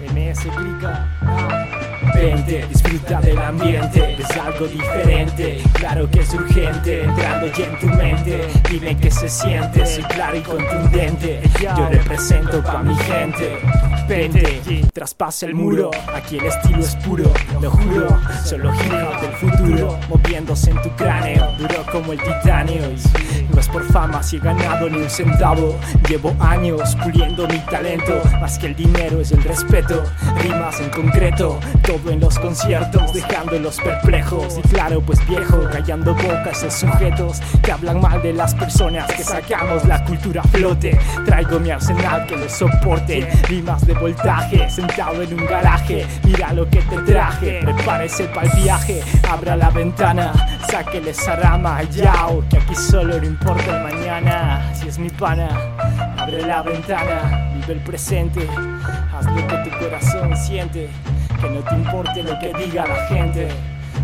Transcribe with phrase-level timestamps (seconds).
[0.00, 1.77] MS clica.
[2.20, 7.86] Vente, disfruta del ambiente, es algo diferente, claro que es urgente, entrando ya en tu
[7.86, 13.58] mente, dime qué se siente, soy claro y contundente, yo represento pa' mi gente.
[14.08, 14.60] Vente,
[14.92, 17.30] traspasa el muro, aquí el estilo es puro,
[17.60, 18.08] lo juro,
[18.44, 22.82] solo hip hop del futuro, moviéndose en tu cráneo, duro como el titanio.
[23.52, 25.78] No es por fama si he ganado ni un centavo,
[26.08, 30.02] llevo años puliendo mi talento, más que el dinero es el respeto,
[30.42, 34.58] rimas en concreto, todo en los conciertos, dejándolos perplejos.
[34.58, 39.22] Y claro, pues viejo, callando bocas esos sujetos que hablan mal de las personas que
[39.22, 40.98] sacamos la cultura a flote.
[41.24, 46.06] Traigo mi arsenal que lo soporte, rimas de voltaje, sentado en un garaje.
[46.24, 50.32] Mira lo que te traje, prepárese para el viaje, abra la ventana,
[50.70, 54.74] sáquele esa rama, yao, que aquí solo no importa el mañana.
[54.74, 55.48] Si es mi pana,
[56.16, 58.46] abre la ventana, vive el presente,
[59.14, 60.88] haz lo que tu corazón siente.
[61.40, 63.48] Que no te importe lo que diga la gente.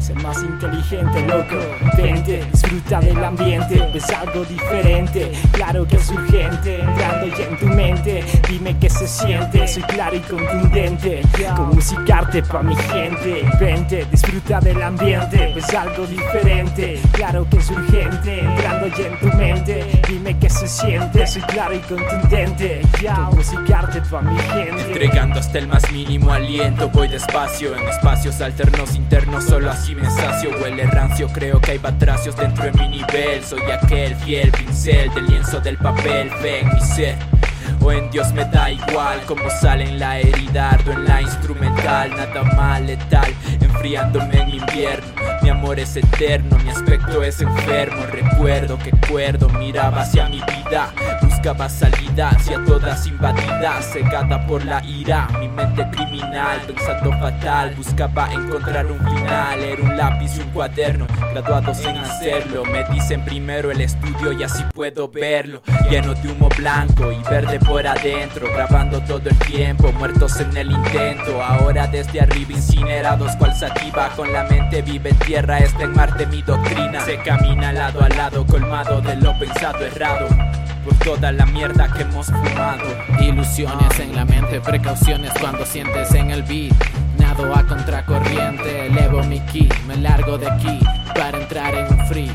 [0.00, 1.56] Ser más inteligente, loco.
[1.96, 3.90] Vente, disfruta del ambiente.
[3.94, 6.80] Es algo diferente, claro que es urgente.
[6.80, 9.68] Entrando ya en tu mente, dime qué se siente.
[9.68, 11.22] Soy claro y contundente.
[11.54, 13.44] Con musicarte pa' mi gente.
[13.60, 15.52] Vente, disfruta del ambiente.
[15.56, 18.40] Es algo diferente, claro que es urgente.
[18.40, 21.26] Entrando ya en tu mente, dime qué se siente.
[21.26, 22.80] Soy claro y contundente.
[22.92, 24.82] Con pa' mi gente.
[24.86, 30.50] Entregando hasta el más mínimo aliento, voy despacio en espacios alternos internos, solo me sacio.
[30.60, 33.42] Huele rancio, creo que hay batracios dentro de mi nivel.
[33.44, 37.16] Soy aquel fiel pincel del lienzo del papel, ven mi ser.
[37.82, 42.10] O en Dios me da igual como sale en la herida, ardo en la instrumental,
[42.10, 45.08] nada mal letal, enfriándome en invierno.
[45.42, 48.02] Mi amor es eterno, mi aspecto es enfermo.
[48.12, 50.92] Recuerdo que cuerdo miraba hacia mi vida,
[51.40, 55.26] buscaba salida hacia todas invadidas, cegada por la ira.
[55.40, 59.58] Mi mente criminal, pensando fatal, buscaba encontrar un final.
[59.58, 62.62] Era un lápiz y un cuaderno, graduados en hacerlo.
[62.66, 67.58] Me dicen primero el estudio y así puedo verlo, lleno de humo blanco y verde
[67.58, 71.42] por adentro, grabando todo el tiempo, muertos en el intento.
[71.42, 76.26] Ahora desde arriba incinerados, cual sativa, con la mente vive en tierra, está en Marte
[76.26, 77.00] mi doctrina.
[77.00, 80.28] Se camina lado a lado, colmado de lo pensado errado.
[80.84, 82.88] Por toda la mierda que hemos fumado.
[83.20, 86.72] Ilusiones en la mente, precauciones cuando sientes en el beat.
[87.18, 90.78] Nado a contracorriente, elevo mi ki, me largo de aquí
[91.14, 92.30] para entrar en un free.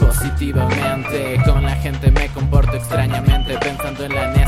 [0.00, 4.45] Positivamente, con la gente me comporto extrañamente, pensando en la necesidad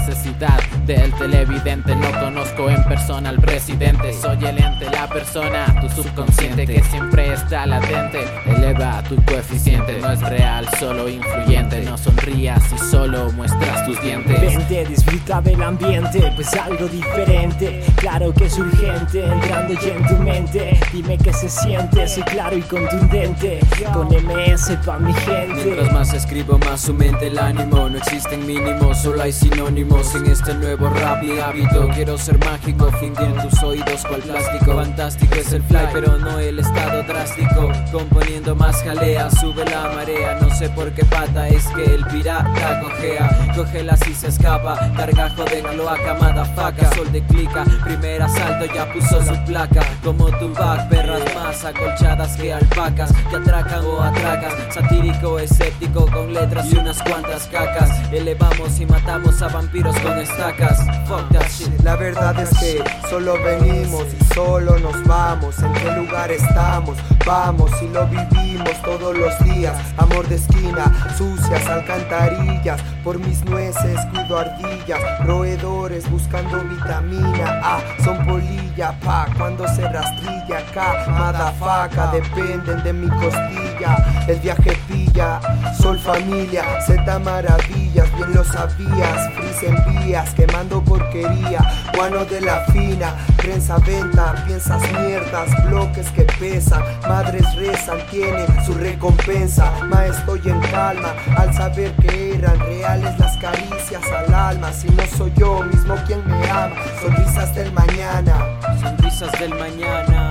[0.87, 1.95] del televidente.
[1.95, 7.35] No conozco en persona al presidente, soy el ente, la persona, tu subconsciente que siempre
[7.35, 8.25] está latente.
[8.47, 11.83] Eleva tu coeficiente, no es real, solo influyente.
[11.83, 14.41] No sonrías y solo muestras tus dientes.
[14.41, 17.85] Vente, disfruta del ambiente, pues algo diferente.
[17.97, 20.81] Claro que es urgente, entrando ya en tu mente.
[20.91, 23.61] Dime qué se siente, soy claro y contundente.
[23.93, 25.65] Con MS pa' mi gente.
[25.67, 27.91] Mientras más escribo, más su mente el ánimo.
[27.91, 31.89] No existen mínimos, solo hay sinónimos en este nuevo rap y hábito.
[31.93, 34.77] Quiero ser mágico, fingir tus oídos cual plástico.
[34.77, 37.73] Fantástico es el fly, pero no el estado drástico.
[37.91, 40.39] Componiendo más jalea, sube la marea.
[40.41, 43.53] No sé por qué pata es que el pirata cojea.
[43.57, 46.95] Cógela si se escapa, cargajo de cloaca, madafaca.
[46.95, 49.83] Sol de clica, primer asalto ya puso su placa.
[50.05, 53.13] Como Tupac, perras más acolchadas que alpacas.
[53.29, 57.91] Que atracan o atracas, satírico escéptico con letras y unas cuantas cacas.
[58.13, 60.79] Elevamos y matamos a vampiros con estacas.
[61.07, 61.69] Fuck that shit.
[61.83, 65.59] La verdad es que solo venimos y solo nos vamos.
[65.61, 66.99] ¿En qué lugar estamos?
[67.27, 69.77] Vamos y lo vivimos todos los días.
[69.97, 72.81] Amor de esquina, sucias alcantarillas.
[73.03, 75.01] Por mis nueces cuido ardillas.
[75.25, 77.81] Roedores buscando vitamina A.
[78.05, 79.27] Son polilla, pa.
[79.37, 81.07] Cuando se rastrilla acá.
[81.09, 84.25] Madafaca, dependen de mi costilla.
[84.27, 84.79] El viaje
[85.19, 88.09] Sol familia, Z maravillas.
[88.15, 89.33] Bien lo sabías.
[89.35, 91.59] Fris envías, quemando porquería.
[91.93, 94.45] Guano de la fina, prensa venta.
[94.47, 96.85] Piensas mierdas, bloques que pesan.
[97.09, 99.73] Madres rezan, tienen su recompensa.
[99.91, 104.73] Ma, estoy en calma al saber que eran reales las caricias al alma.
[104.73, 108.37] Si no soy yo mismo quien me ama, sonrisas del mañana.
[108.81, 110.28] Sonrisas del mañana.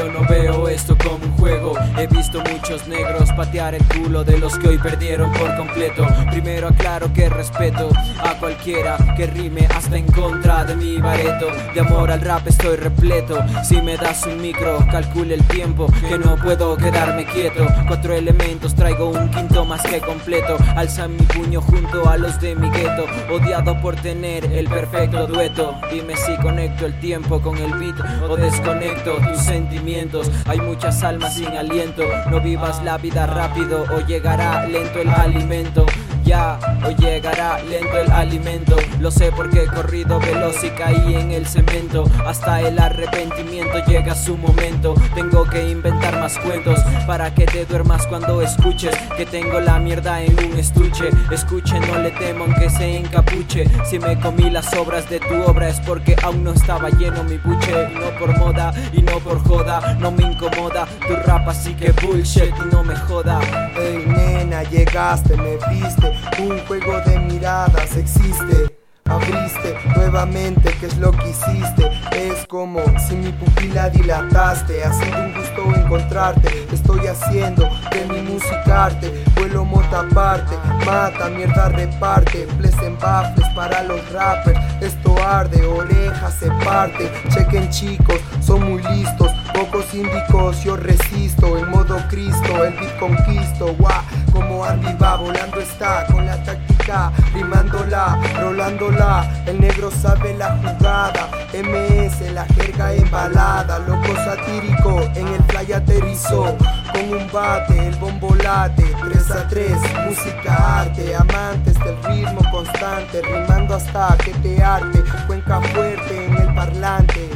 [0.00, 1.74] Yo no veo esto como un juego.
[1.98, 6.06] He visto muchos negros patear el culo de los que hoy perdieron por completo.
[6.30, 11.48] Primero aclaro que respeto a cualquiera que rime hasta en contra de mi bareto.
[11.74, 13.44] De amor al rap estoy repleto.
[13.62, 17.66] Si me das un micro, calcule el tiempo que no puedo quedarme quieto.
[17.86, 20.58] Cuatro elementos, traigo un quinto más que completo.
[20.74, 23.06] Alza mi puño junto a los de mi gueto.
[23.32, 25.76] Odiado por tener el perfecto dueto.
[25.92, 27.94] Dime si conecto el tiempo con el beat
[28.28, 30.28] o desconecto tus sentimientos.
[30.46, 32.02] Hay muchas almas sin aliento.
[32.30, 35.86] No vivas la vida rápido o llegará lento el alimento
[36.30, 38.76] ya o llegará lento el alimento.
[39.00, 42.04] Lo sé porque he corrido veloz y caí en el cemento.
[42.24, 44.94] Hasta el arrepentimiento llega su momento.
[45.16, 50.22] Tengo que inventar más cuentos para que te duermas cuando escuches que tengo la mierda
[50.22, 51.10] en un estuche.
[51.32, 53.64] Escuche, no le temo aunque se encapuche.
[53.84, 57.38] Si me comí las obras de tu obra es porque aún no estaba lleno mi
[57.38, 57.72] buche.
[57.90, 60.86] Y no por moda y no por joda, no me incomoda.
[61.08, 63.40] Tu rap así que bullshit y no me joda.
[63.74, 68.80] Hey nena, llegaste, me viste un juego de miradas existe.
[69.10, 71.90] Abriste nuevamente, ¿qué es lo que hiciste?
[72.12, 74.84] Es como si mi pupila dilataste.
[74.84, 76.66] Ha sido un gusto encontrarte.
[76.72, 79.24] Estoy haciendo de mi música arte.
[79.34, 80.56] Vuelo mota aparte,
[80.86, 82.46] mata, mierda reparte.
[82.56, 84.60] Fles en baffles para los rappers.
[84.80, 87.10] Esto arde, orejas se parte.
[87.30, 89.32] Chequen chicos, son muy listos.
[89.52, 91.58] Pocos índicos, yo resisto.
[91.58, 93.74] En modo Cristo, el beat conquisto.
[93.74, 94.02] Guau,
[94.32, 99.44] como Andy va volando está con la táctica, rimándola, rolándola.
[99.46, 101.28] El negro sabe la jugada.
[101.52, 103.78] MS, la jerga embalada.
[103.80, 106.56] Loco satírico, en el playa aterrizó.
[106.92, 108.84] Con un bate, el bombo late.
[109.00, 109.70] 3 a 3,
[110.06, 111.14] música arte.
[111.14, 113.22] Amantes del ritmo constante.
[113.22, 115.02] Rimando hasta que te arte.
[115.26, 117.30] Cuenca fuerte en el parlante.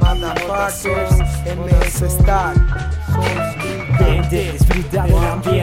[0.00, 1.18] Motherfuckers,
[1.56, 2.02] MS
[4.32, 5.61] disfruta del ambiente,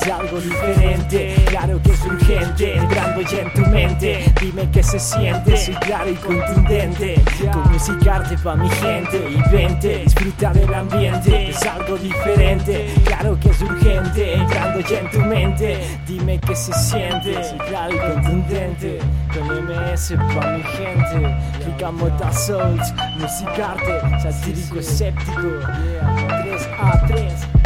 [0.00, 4.98] es algo diferente, claro que es urgente, entrando ya en tu mente, dime qué se
[4.98, 7.20] siente, soy claro y contundente,
[7.52, 13.50] con musicarte pa' mi gente, y vente, disfruta del ambiente, es algo diferente, claro que
[13.50, 18.98] es urgente, entrando ya en tu mente, dime qué se siente, soy claro y contundente,
[19.32, 21.36] con MS pa' mi gente,
[21.66, 27.08] Rica Souls, musicarte, satírico escéptico, 3A3.
[27.08, 27.57] Yeah, Cuenca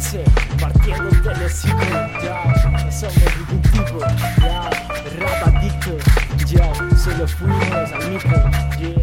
[0.00, 0.24] 2015,
[0.58, 1.78] partiendo del hocico,
[2.22, 4.00] ya, somos ningún tipo,
[4.40, 4.70] ya,
[5.18, 5.98] rap adicto,
[6.46, 8.99] ya, solo fuimos al micro.